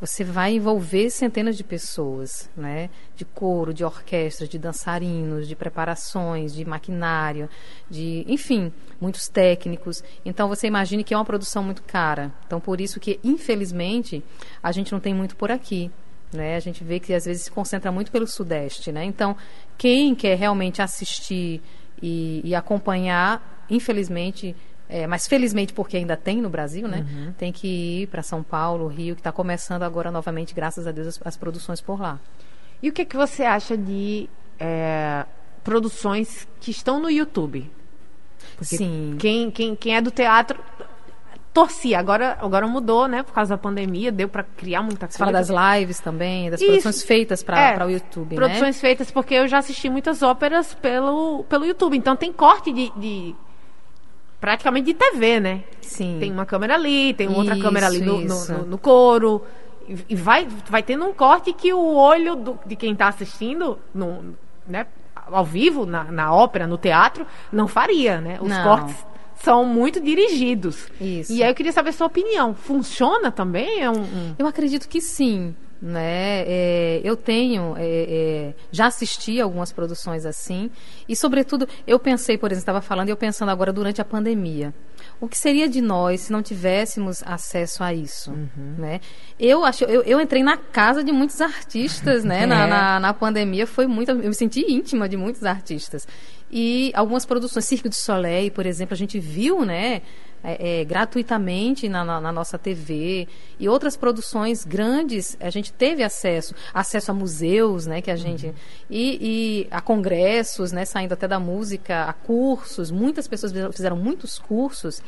[0.00, 2.88] você vai envolver centenas de pessoas, né?
[3.16, 7.48] De coro, de orquestras, de dançarinos, de preparações, de maquinário,
[7.90, 10.02] de, enfim, muitos técnicos.
[10.24, 12.32] Então você imagine que é uma produção muito cara.
[12.46, 14.22] Então por isso que, infelizmente,
[14.62, 15.90] a gente não tem muito por aqui.
[16.32, 16.56] Né?
[16.56, 18.92] A gente vê que às vezes se concentra muito pelo Sudeste.
[18.92, 19.04] Né?
[19.04, 19.36] Então,
[19.76, 21.62] quem quer realmente assistir
[22.00, 24.54] e, e acompanhar, infelizmente,
[24.88, 27.06] é, mas felizmente porque ainda tem no Brasil, né?
[27.08, 27.32] Uhum.
[27.36, 31.08] Tem que ir para São Paulo, Rio, que está começando agora novamente, graças a Deus,
[31.08, 32.18] as, as, produções por lá.
[32.82, 35.26] E o que, que você acha de é,
[35.62, 37.70] produções que estão no YouTube?
[38.56, 39.16] Porque Sim.
[39.18, 40.58] Quem, quem, quem é do teatro
[41.52, 41.98] torcia.
[41.98, 43.22] Agora, agora mudou, né?
[43.22, 45.12] Por causa da pandemia, deu para criar muita coisa.
[45.12, 46.70] Você fala das lives também, das Isso.
[46.70, 48.80] produções feitas para é, o YouTube, produções né?
[48.80, 51.96] feitas, porque eu já assisti muitas óperas pelo, pelo YouTube.
[51.96, 53.34] Então tem corte de, de
[54.40, 55.64] praticamente de TV, né?
[55.80, 56.16] Sim.
[56.20, 59.42] Tem uma câmera ali, tem outra isso, câmera ali no, no, no, no coro.
[59.88, 63.78] E, e, vai, vai tendo um corte que o olho do, de quem está assistindo,
[63.94, 64.34] no,
[64.66, 64.86] né,
[65.26, 68.38] ao vivo, na, na ópera, no teatro, não faria, né?
[68.40, 68.62] Os não.
[68.62, 68.96] cortes
[69.36, 70.88] são muito dirigidos.
[71.00, 71.32] Isso.
[71.32, 72.54] E aí eu queria saber a sua opinião.
[72.54, 73.80] Funciona também?
[73.80, 74.34] É um, um...
[74.38, 75.54] Eu acredito que sim.
[75.80, 76.42] Né?
[76.44, 80.70] É, eu tenho, é, é, já assisti algumas produções assim,
[81.08, 84.74] e sobretudo eu pensei, por exemplo, estava falando, eu pensando agora durante a pandemia,
[85.20, 88.74] o que seria de nós se não tivéssemos acesso a isso, uhum.
[88.76, 89.00] né?
[89.38, 92.44] Eu acho, eu, eu, entrei na casa de muitos artistas, né?
[92.46, 92.66] Na, é.
[92.66, 96.08] na, na, pandemia foi muito, eu me senti íntima de muitos artistas
[96.50, 100.02] e algumas produções, Cirque du Soleil, por exemplo, a gente viu, né?
[100.42, 103.26] É, é, gratuitamente na, na, na, nossa TV
[103.58, 106.54] e outras produções grandes a gente teve acesso.
[106.72, 108.54] Acesso a museus né que a gente uhum.
[108.88, 112.90] e, e, a congressos né saindo até da música a cursos.
[112.90, 115.02] Muitas pessoas fizeram muitos cursos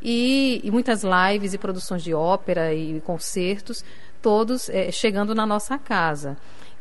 [0.00, 3.84] e, e muitas lives e produções de ópera e concertos
[4.22, 6.36] todos é, chegando na nossa casa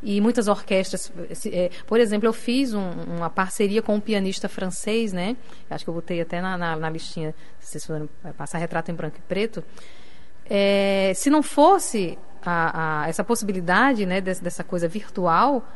[0.06, 1.12] e muitas orquestras.
[1.52, 5.36] É, por exemplo, eu fiz um, uma parceria com um pianista francês, né?
[5.68, 8.94] Acho que eu botei até na, na, na listinha, se vocês forem passar retrato em
[8.94, 9.64] branco e preto.
[10.48, 15.68] É, se não fosse a, a, essa possibilidade né, dessa, dessa coisa virtual,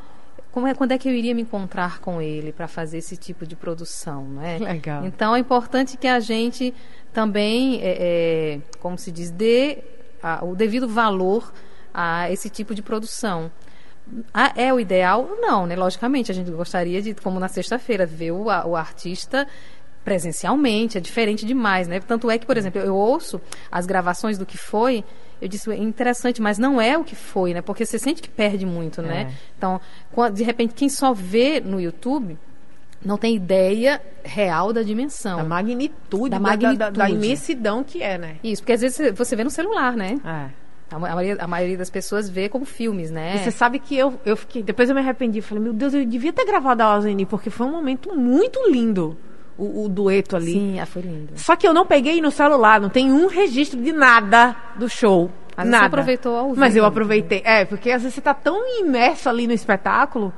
[0.51, 3.47] como é, quando é que eu iria me encontrar com ele para fazer esse tipo
[3.47, 4.59] de produção, né?
[4.59, 5.05] Legal.
[5.07, 6.71] Então é importante que a gente
[7.11, 9.79] também, é, é, como se diz, dê
[10.21, 11.51] a, o devido valor
[11.91, 13.51] a esse tipo de produção.
[14.33, 15.29] Ah, é o ideal?
[15.39, 15.75] Não, né?
[15.75, 19.47] Logicamente, a gente gostaria de, como na sexta-feira, ver o, o artista
[20.03, 21.99] presencialmente, é diferente demais, né?
[21.99, 23.39] Tanto é que, por exemplo, eu ouço
[23.71, 25.03] as gravações do que foi,
[25.41, 27.61] eu disse, é interessante, mas não é o que foi, né?
[27.61, 29.29] Porque você sente que perde muito, né?
[29.29, 29.33] É.
[29.57, 29.79] Então,
[30.33, 32.37] de repente, quem só vê no YouTube
[33.03, 35.37] não tem ideia real da dimensão.
[35.37, 36.77] Da magnitude, da, magnitude.
[36.77, 38.37] da, da, da imensidão que é, né?
[38.43, 40.19] Isso, porque às vezes você vê no celular, né?
[40.25, 40.49] É.
[40.91, 43.35] A maioria, a maioria, das pessoas vê como filmes, né?
[43.35, 44.63] E você sabe que eu, eu fiquei.
[44.63, 45.39] Depois eu me arrependi.
[45.41, 49.15] Falei, meu Deus, eu devia ter gravado a Alzeni, porque foi um momento muito lindo.
[49.57, 50.53] O, o, dueto ali.
[50.53, 51.33] Sim, ah, foi lindo.
[51.35, 55.29] Só que eu não peguei no celular, não tem um registro de nada do show.
[55.55, 55.83] Mas nada.
[55.83, 56.59] você aproveitou ao vivo.
[56.59, 57.41] Mas eu aproveitei.
[57.43, 60.33] É, porque às vezes você tá tão imerso ali no espetáculo,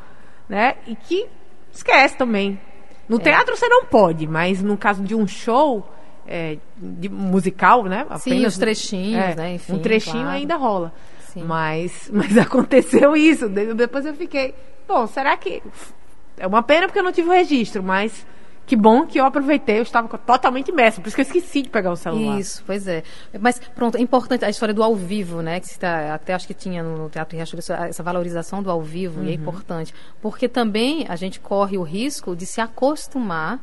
[0.50, 0.76] né?
[0.88, 1.28] E que
[1.72, 2.60] esquece também.
[3.08, 3.20] No é.
[3.20, 5.88] teatro você não pode, mas no caso de um show
[6.32, 8.02] é, de musical, né?
[8.10, 9.56] Apenas, Sim, os trechinhos, é, né?
[9.56, 10.38] Enfim, um trechinho claro.
[10.38, 10.94] ainda rola.
[11.34, 11.44] Sim.
[11.44, 13.50] Mas, mas aconteceu isso.
[13.50, 14.56] Depois eu fiquei,
[14.88, 15.62] bom, será que.
[16.38, 18.26] É uma pena porque eu não tive o registro, mas
[18.66, 21.70] que bom que eu aproveitei, eu estava totalmente imersa, por isso que eu esqueci de
[21.70, 22.40] pegar o celular.
[22.40, 23.04] Isso, pois é.
[23.38, 25.60] Mas pronto, é importante a história do ao vivo, né?
[25.60, 29.26] Que tá, até acho que tinha no Teatro Riachuelo essa valorização do ao vivo, uhum.
[29.26, 29.42] e é uhum.
[29.42, 29.94] importante.
[30.22, 33.60] Porque também a gente corre o risco de se acostumar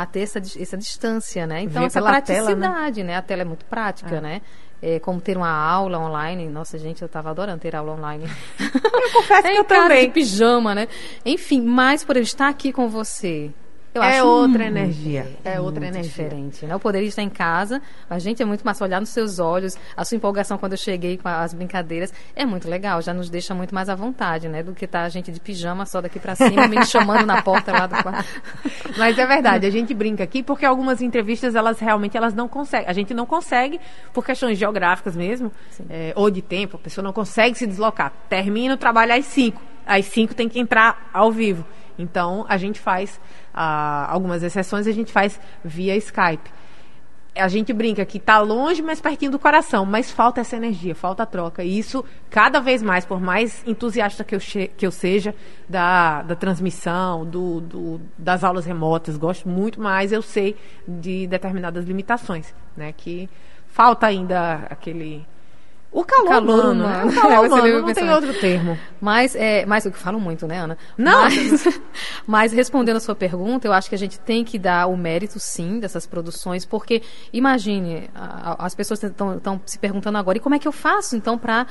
[0.00, 1.60] a ter essa, essa distância, né?
[1.60, 2.56] Então, essa pela tela, né?
[2.56, 3.16] praticidade, né?
[3.16, 4.40] A tela é muito prática, né?
[4.80, 6.48] É, como ter uma aula online.
[6.48, 8.24] Nossa, gente, eu estava adorando ter aula online.
[8.58, 10.06] Eu confesso É que eu também.
[10.06, 10.88] de pijama, né?
[11.26, 13.50] Enfim, mas por eu estar aqui com você,
[13.94, 16.02] eu É outra energia, é outra energia.
[16.10, 16.74] diferente, né?
[16.74, 20.04] Eu poderia estar em casa, a gente é muito massa olhar nos seus olhos, a
[20.04, 23.74] sua empolgação quando eu cheguei com as brincadeiras é muito legal, já nos deixa muito
[23.74, 24.62] mais à vontade, né?
[24.62, 27.72] Do que tá a gente de pijama só daqui pra cima, me chamando na porta
[27.72, 28.28] lá do quarto.
[28.96, 32.88] Mas é verdade, a gente brinca aqui porque algumas entrevistas elas realmente elas não conseguem.
[32.88, 33.80] A gente não consegue
[34.12, 35.52] por questões geográficas mesmo,
[35.90, 36.76] é, ou de tempo.
[36.76, 38.12] A pessoa não consegue se deslocar.
[38.28, 39.60] Termina o trabalho às 5.
[39.86, 41.64] Às 5 tem que entrar ao vivo.
[41.98, 43.20] Então a gente faz
[43.52, 46.50] ah, algumas exceções, a gente faz via Skype.
[47.34, 51.22] A gente brinca que tá longe, mas pertinho do coração, mas falta essa energia, falta
[51.22, 51.64] a troca.
[51.64, 54.38] E isso, cada vez mais, por mais entusiasta que eu,
[54.76, 55.34] que eu seja
[55.66, 60.54] da, da transmissão, do, do- das aulas remotas, gosto muito mais, eu sei
[60.86, 62.92] de determinadas limitações, né?
[62.94, 63.30] Que
[63.66, 65.24] falta ainda aquele.
[65.92, 67.06] O calor, Calor humano, humano.
[67.06, 67.12] né?
[67.12, 68.78] O calor É, humano, não tem outro termo.
[68.98, 70.78] Mas, é, mas eu falo muito, né, Ana?
[70.96, 71.24] Não.
[71.24, 71.80] Mas,
[72.26, 75.38] mas respondendo a sua pergunta, eu acho que a gente tem que dar o mérito,
[75.38, 77.02] sim, dessas produções, porque,
[77.32, 78.08] imagine,
[78.58, 81.66] as pessoas estão se perguntando agora, e como é que eu faço, então, para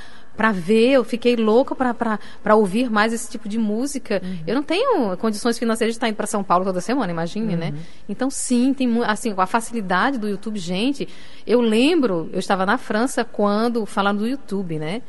[0.52, 0.92] ver?
[0.92, 4.22] Eu fiquei louca para ouvir mais esse tipo de música.
[4.46, 7.74] Eu não tenho condições financeiras de estar indo para São Paulo toda semana, imagine, né?
[8.08, 11.08] Então, sim, tem assim, a facilidade do YouTube, gente.
[11.46, 15.02] Eu lembro, eu estava na França quando, falando do YouTube, né?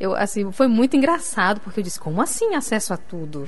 [0.00, 3.46] Eu, assim, foi muito engraçado, porque eu disse, como assim acesso a tudo?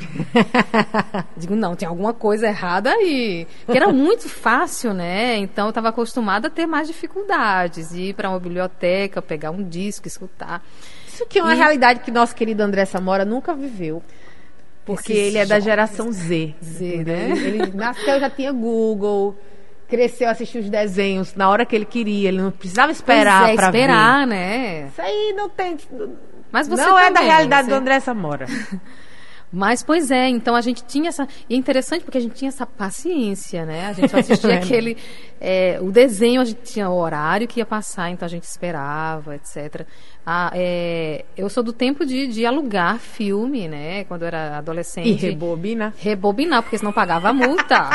[1.36, 3.46] Digo, não, tem alguma coisa errada aí.
[3.64, 5.36] Porque era muito fácil, né?
[5.36, 9.62] Então eu estava acostumada a ter mais dificuldades, de ir para uma biblioteca, pegar um
[9.62, 10.60] disco, escutar.
[11.06, 14.02] Isso que é uma E- realidade que nosso querido André Samora nunca viveu.
[14.84, 16.54] Porque Esses ele é da geração Z.
[16.64, 17.30] Z, né?
[17.30, 19.36] Ele nasceu, já tinha Google,
[19.90, 22.28] cresceu, assistiu os desenhos na hora que ele queria.
[22.28, 24.80] Ele não precisava esperar Pois é, pra esperar, né?
[24.82, 24.88] ver.
[24.88, 25.76] Isso aí não tem...
[26.52, 28.46] Mas você não é da também, realidade você- do André Samora.
[29.52, 31.26] Mas, pois é, então a gente tinha essa.
[31.48, 33.86] E é interessante porque a gente tinha essa paciência, né?
[33.88, 34.56] A gente só assistia né?
[34.62, 34.96] aquele.
[35.40, 39.34] é, o desenho, a gente tinha o horário que ia passar, então a gente esperava,
[39.34, 39.84] etc.
[40.24, 44.04] Ah, é, eu sou do tempo de, de alugar filme, né?
[44.04, 45.08] Quando eu era adolescente.
[45.08, 45.94] E rebobina.
[45.98, 47.88] Rebobinar, porque senão pagava a multa.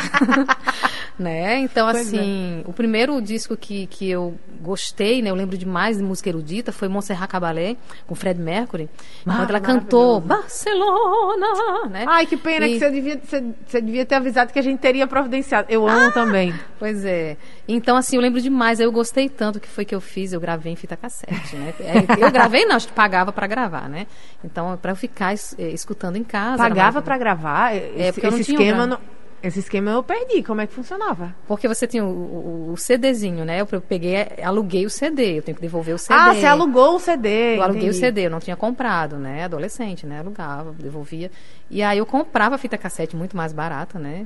[1.17, 1.59] né?
[1.59, 5.29] Então, Pois assim, o primeiro disco que, que eu gostei, né?
[5.29, 8.89] Eu lembro demais de música erudita, foi Montserrat Caballé, com Fred Mercury.
[9.25, 10.19] Ah, quando ela cantou.
[10.19, 12.05] Barcelona, né?
[12.07, 14.79] Ai, que pena E- que você devia, você, você devia ter avisado que a gente
[14.79, 15.67] teria providenciado.
[15.69, 16.53] Eu amo também.
[16.79, 17.37] Pois é.
[17.67, 18.79] Então, assim, eu lembro demais.
[18.79, 20.31] Eu gostei tanto que foi que eu fiz.
[20.33, 21.73] Eu gravei em fita cassete, né?
[21.79, 24.05] É, Eu gravei, não, a gente pagava pra gravar, né?
[24.43, 26.57] Então, pra eu ficar es- eh, escutando em casa.
[26.57, 27.75] Pagava pra gravar?
[27.75, 28.85] Esse, porque eu não esse tinha esquema...
[28.85, 28.99] não-
[29.43, 30.41] esse esquema eu perdi.
[30.43, 31.35] Como é que funcionava?
[31.47, 33.61] Porque você tinha o, o- o CDzinho, né?
[33.61, 35.37] Eu peguei, aluguei o CD.
[35.37, 36.19] Eu tenho que devolver o CD.
[36.19, 37.57] Ah, você alugou o CD.
[37.57, 37.99] Eu aluguei o entendi.
[37.99, 39.43] CD, eu não tinha comprado, né?
[39.43, 40.19] Adolescente, né?
[40.19, 41.29] Alugava, devolvia.
[41.69, 44.25] E aí eu comprava fita cassete muito mais barata, né?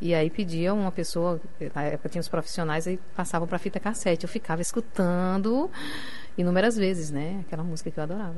[0.00, 1.38] E aí pedia uma pessoa,
[1.74, 4.24] na época tinha os profissionais, aí passavam para fita cassete.
[4.24, 5.70] Eu ficava escutando
[6.38, 7.40] inúmeras vezes, né?
[7.46, 8.34] Aquela música que eu adorava.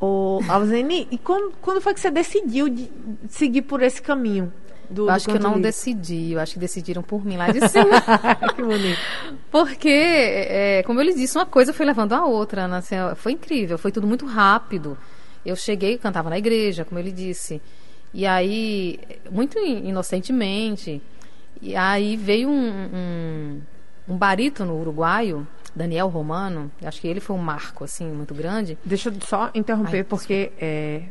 [0.00, 2.90] Ô, Alzeni, e quando, quando foi que você decidiu de
[3.28, 4.52] seguir por esse caminho?
[4.90, 5.62] Do, Eu do acho que eu não livre?
[5.62, 8.00] decidi, eu acho que decidiram por mim lá de cima.
[8.54, 8.98] que bonito.
[9.50, 12.66] Porque, é, como eu lhe disse, uma coisa foi levando a outra.
[12.66, 12.78] Né?
[12.78, 14.98] Assim, foi incrível, foi tudo muito rápido.
[15.46, 17.62] Eu cheguei, cantava na igreja, como ele disse.
[18.14, 18.98] E aí,
[19.30, 21.00] muito in- inocentemente,
[21.60, 23.60] e aí veio um, um,
[24.08, 28.76] um barítono uruguaio, Daniel Romano, acho que ele foi um marco, assim, muito grande.
[28.84, 31.02] Deixa eu só interromper, Ai, porque é,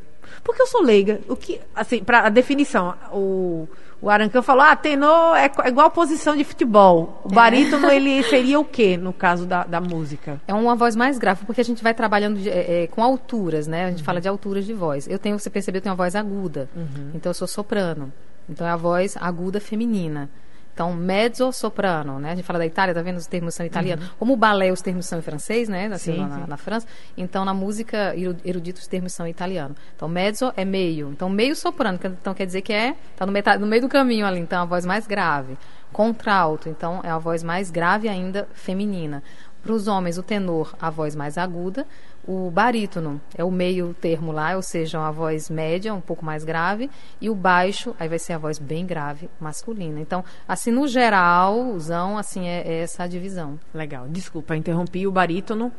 [0.44, 1.20] porque eu sou leiga.
[1.28, 3.68] O que, assim, para a definição, o,
[4.02, 7.22] o Arancan falou, ah, tenor é, é igual posição de futebol.
[7.24, 10.42] O barítono, ele seria o quê, no caso da, da música?
[10.48, 13.68] É uma voz mais grave, porque a gente vai trabalhando de- é, é, com alturas,
[13.68, 13.86] né?
[13.86, 15.08] A gente fala de alturas de voz.
[15.08, 16.68] Eu tenho, você percebeu, eu tenho uma voz aguda.
[17.14, 18.12] Então eu sou soprano.
[18.50, 20.30] Então é a voz aguda feminina.
[20.74, 22.32] Então, mezzo soprano, né?
[22.32, 23.18] A gente fala da Itália, tá vendo?
[23.18, 24.08] Os termos são italianos.
[24.18, 25.88] Como o balé, os termos são em francês, né?
[25.88, 26.44] Assim, Sim, na, sim.
[26.48, 26.88] na França.
[27.18, 29.76] Então, na música eru- erudita, os termos são italianos.
[29.96, 31.10] Então, mezzo é meio.
[31.12, 32.00] Então, meio soprano.
[32.00, 32.96] que- Então, quer dizer que é...
[33.18, 34.40] Tá no, metade, no meio do caminho ali.
[34.40, 35.58] Então, é a voz mais grave.
[35.92, 36.70] Contralto.
[36.70, 39.22] Então, é a voz mais grave ainda feminina.
[39.62, 41.86] Para os homens, o tenor, a voz mais aguda.
[42.28, 46.44] O barítono é o meio termo lá, ou seja, uma voz média, um pouco mais
[46.44, 46.90] grave.
[47.20, 50.00] E o baixo, aí vai ser a voz bem grave, masculina.
[50.00, 53.60] Então, assim, no geral, Zão, assim, é, é essa a divisão.
[53.74, 55.72] Legal, desculpa, interrompi o barítono.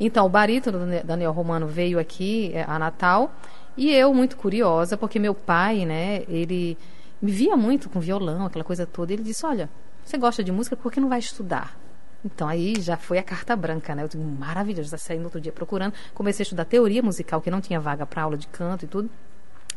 [0.00, 3.32] Então, o barítono Daniel Romano veio aqui é, a Natal
[3.76, 6.76] e eu muito curiosa, porque meu pai, né, ele
[7.20, 9.12] me via muito com violão, aquela coisa toda.
[9.12, 9.68] Ele disse: Olha,
[10.04, 11.76] você gosta de música, por que não vai estudar?
[12.24, 14.02] Então aí já foi a carta branca, né?
[14.02, 15.94] Eu digo, maravilhoso, já saí no outro dia procurando.
[16.14, 19.10] Comecei a estudar teoria musical, que não tinha vaga para aula de canto e tudo.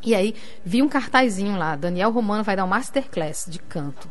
[0.03, 0.33] E aí
[0.63, 4.09] vi um cartazinho lá, Daniel Romano vai dar um masterclass de canto.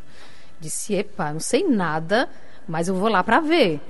[0.59, 2.29] Disse, epa, não sei nada,
[2.67, 3.81] mas eu vou lá para ver.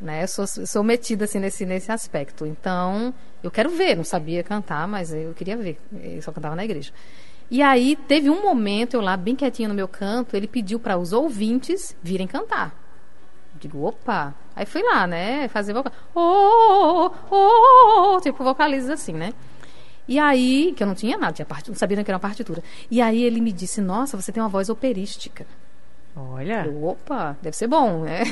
[0.00, 0.24] Né?
[0.24, 2.46] Eu sou, sou metida assim nesse, nesse aspecto.
[2.46, 5.78] Então, eu quero ver, não sabia cantar, mas eu queria ver.
[6.02, 6.92] Eu só cantava na igreja.
[7.50, 10.96] E aí teve um momento, eu lá bem quietinho no meu canto, ele pediu para
[10.96, 12.79] os ouvintes virem cantar.
[13.60, 14.34] Digo, opa.
[14.56, 15.48] Aí fui lá, né?
[15.48, 15.92] Fazer vocal.
[16.14, 19.34] Oh, oh, oh, tipo, vocaliza assim, né?
[20.08, 21.68] E aí, que eu não tinha nada, tinha part...
[21.68, 22.62] não sabia nem que era uma partitura.
[22.90, 25.46] E aí ele me disse, nossa, você tem uma voz operística.
[26.16, 26.64] Olha.
[26.66, 28.22] Eu, opa, deve ser bom, né?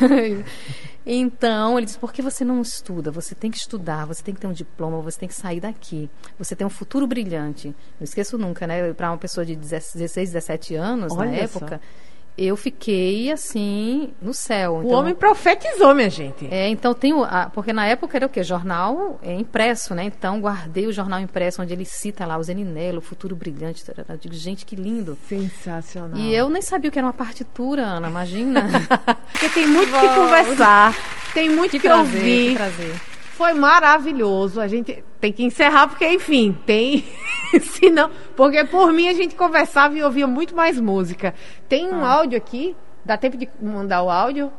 [1.07, 3.11] então, ele disse, por que você não estuda?
[3.13, 6.11] Você tem que estudar, você tem que ter um diploma, você tem que sair daqui.
[6.39, 7.69] Você tem um futuro brilhante.
[7.69, 8.93] Não esqueço nunca, né?
[8.95, 11.77] Para uma pessoa de 16, 17 anos, Olha na época...
[11.77, 12.09] Só
[12.39, 14.77] eu fiquei assim no céu.
[14.77, 16.47] O então, homem profetizou, minha gente.
[16.51, 18.45] É, então tenho, porque na época era o quê?
[18.45, 20.05] Jornal é, impresso, né?
[20.05, 23.85] Então guardei o jornal impresso onde ele cita lá o Zeninello, o futuro brilhante.
[24.09, 25.19] Eu digo, gente, que lindo.
[25.29, 26.17] Sensacional.
[26.17, 28.69] E eu nem sabia o que era uma partitura, Ana, imagina.
[29.33, 30.95] porque tem muito que conversar,
[31.35, 32.49] tem muito que, que prazer, ouvir.
[32.51, 33.18] Que prazer.
[33.39, 34.61] Foi maravilhoso.
[34.61, 37.05] A gente tem que encerrar porque, enfim, tem
[37.63, 41.33] Se não, porque por mim a gente conversava e ouvia muito mais música.
[41.69, 42.17] Tem um ah.
[42.17, 44.51] áudio aqui, dá tempo de mandar o áudio?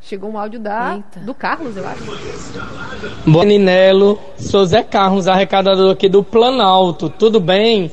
[0.00, 2.04] Chegou um áudio da, do Carlos, eu acho.
[3.26, 7.10] Bom, Ninelo, sou Zé Carlos, arrecadador aqui do Planalto.
[7.10, 7.90] Tudo bem?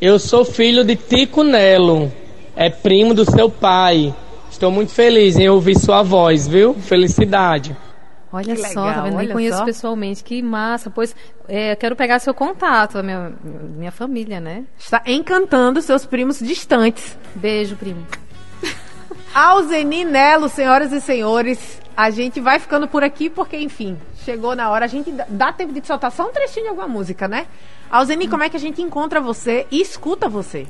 [0.00, 2.12] Eu sou filho de Tico Nelo,
[2.56, 4.12] é primo do seu pai.
[4.50, 6.74] Estou muito feliz em ouvir sua voz, viu?
[6.74, 7.76] Felicidade.
[8.34, 9.16] Olha que só, legal, tá vendo?
[9.16, 9.64] Nem conheço só.
[9.64, 10.24] pessoalmente.
[10.24, 10.90] Que massa.
[10.90, 11.14] Pois
[11.46, 14.64] é, quero pegar seu contato, a minha, minha família, né?
[14.76, 17.16] Está encantando seus primos distantes.
[17.36, 18.04] Beijo, primo.
[19.32, 24.68] Alzeni Nelo, senhoras e senhores, a gente vai ficando por aqui porque, enfim, chegou na
[24.68, 24.84] hora.
[24.84, 27.46] A gente dá tempo de soltar só um trechinho de alguma música, né?
[27.88, 28.30] Alzeni, hum.
[28.30, 30.66] como é que a gente encontra você e escuta você?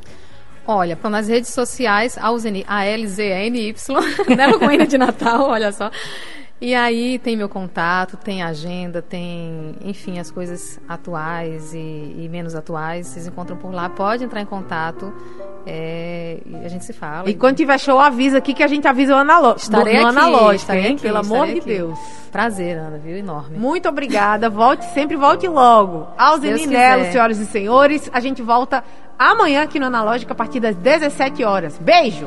[0.66, 3.74] Olha, nas redes sociais, Alzeni, A-L-Z-N-Y,
[4.36, 5.90] Nelo Coelho de Natal, olha só.
[6.64, 12.54] E aí tem meu contato, tem agenda, tem, enfim, as coisas atuais e, e menos
[12.54, 13.06] atuais.
[13.06, 13.90] Vocês encontram por lá.
[13.90, 15.12] Pode entrar em contato
[15.66, 17.28] é, e a gente se fala.
[17.28, 19.60] E, e quando tiver show, avisa aqui que a gente avisa o analógico.
[19.60, 20.92] Estarei no aqui, analógico, estarei hein?
[20.94, 21.98] Aqui, Pelo amor de Deus.
[22.32, 23.18] Prazer, Ana, viu?
[23.18, 23.58] Enorme.
[23.58, 24.48] Muito obrigada.
[24.48, 26.08] Volte sempre, volte logo.
[26.16, 28.08] Alzeni Nelo, senhoras e senhores.
[28.10, 28.82] A gente volta
[29.18, 31.76] amanhã aqui no Analógico a partir das 17 horas.
[31.78, 32.26] Beijo!